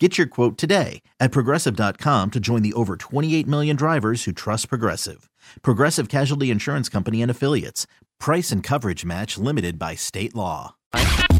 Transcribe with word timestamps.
Get 0.00 0.18
your 0.18 0.26
quote 0.26 0.58
today 0.58 1.02
at 1.20 1.30
progressive.com 1.30 2.32
to 2.32 2.40
join 2.40 2.62
the 2.62 2.72
over 2.72 2.96
28 2.96 3.46
million 3.46 3.76
drivers 3.76 4.24
who 4.24 4.32
trust 4.32 4.68
Progressive. 4.68 5.30
Progressive 5.62 6.08
Casualty 6.08 6.50
Insurance 6.50 6.88
Company 6.88 7.22
and 7.22 7.30
Affiliates. 7.30 7.86
Price 8.18 8.50
and 8.50 8.60
coverage 8.60 9.04
match 9.04 9.38
limited 9.38 9.78
by 9.78 9.94
state 9.94 10.34
law. 10.34 10.74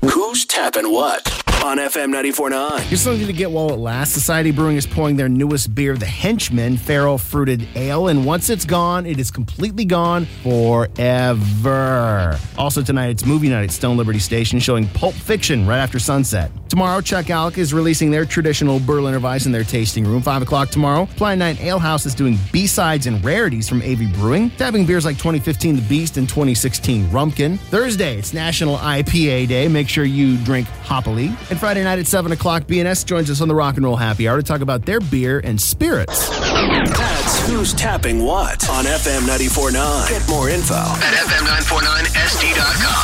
Who's 0.05 0.45
tapping 0.45 0.93
what 0.93 1.27
on 1.65 1.79
FM 1.79 2.15
94.9? 2.15 2.81
Here's 2.83 3.01
something 3.01 3.27
to 3.27 3.33
get 3.33 3.51
while 3.51 3.73
it 3.73 3.79
lasts. 3.79 4.15
Societe 4.15 4.53
Brewing 4.53 4.77
is 4.77 4.87
pouring 4.87 5.17
their 5.17 5.29
newest 5.29 5.75
beer, 5.75 5.97
the 5.97 6.07
Henchman 6.07 6.77
Farrell 6.77 7.19
Fruited 7.19 7.67
Ale, 7.75 8.07
and 8.09 8.25
once 8.25 8.51
it's 8.51 8.65
gone, 8.65 9.05
it 9.07 9.19
is 9.19 9.33
completely 9.33 9.85
gone 9.85 10.27
forever. 10.43 12.39
Also 12.57 12.83
tonight, 12.83 13.09
it's 13.09 13.25
movie 13.25 13.49
night 13.49 13.65
at 13.65 13.73
Stone 13.73 13.97
Liberty 13.97 14.19
Station, 14.21 14.61
showing 14.61 14.87
Pulp 14.89 15.15
Fiction 15.15 15.67
right 15.67 15.79
after 15.79 15.99
sunset. 15.99 16.51
Tomorrow, 16.75 17.03
Chuck 17.03 17.31
Alec 17.31 17.57
is 17.57 17.73
releasing 17.73 18.11
their 18.11 18.25
traditional 18.25 18.81
Berliner 18.81 19.21
Weisse 19.21 19.47
in 19.47 19.53
their 19.53 19.63
tasting 19.63 20.05
room. 20.05 20.21
Five 20.21 20.43
o'clock 20.43 20.71
tomorrow, 20.71 21.07
Ply 21.15 21.37
Nine 21.37 21.57
Ale 21.61 21.79
House 21.79 22.05
is 22.05 22.17
doing 22.17 22.37
B-sides 22.51 23.07
and 23.07 23.25
rarities 23.25 23.69
from 23.69 23.81
Avery 23.81 24.09
Brewing, 24.09 24.51
tapping 24.51 24.85
beers 24.85 25.05
like 25.05 25.15
2015 25.17 25.77
The 25.77 25.83
Beast 25.83 26.17
and 26.17 26.29
2016 26.29 27.05
Rumpkin. 27.11 27.61
Thursday, 27.61 28.19
it's 28.19 28.35
National 28.35 28.77
IPA 28.79 29.47
Day. 29.47 29.69
Make 29.69 29.89
sure 29.89 30.03
you 30.03 30.37
drink 30.39 30.67
hoppily. 30.83 31.29
And 31.49 31.61
Friday 31.61 31.85
night 31.85 32.01
at 32.01 32.09
7 32.09 32.33
o'clock, 32.33 32.65
BNS 32.65 33.07
joins 33.07 33.31
us 33.31 33.41
on 33.41 33.47
the 33.47 33.55
Rock 33.55 33.77
and 33.77 33.85
Roll 33.85 33.95
Happy 33.95 34.27
Hour 34.27 34.39
to 34.39 34.43
talk 34.43 34.61
about 34.61 34.85
their 34.85 34.99
beer 34.99 35.41
and 35.45 35.61
spirits. 35.61 36.29
That's 36.29 37.49
Who's 37.49 37.73
Tapping 37.73 38.25
What 38.25 38.69
on 38.69 38.85
FM 38.85 39.29
94.9. 39.29 40.09
Get 40.09 40.29
more 40.29 40.49
info 40.49 40.75
at 40.75 41.15
FM949SD.com. 41.15 43.04